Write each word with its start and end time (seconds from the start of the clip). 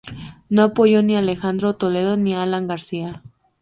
No 0.49 0.63
apoyó 0.63 1.03
ni 1.03 1.15
a 1.15 1.19
Alejandro 1.19 1.75
Toledo 1.75 2.17
ni 2.17 2.33
a 2.33 2.41
Alan 2.41 2.67
García. 2.67 3.21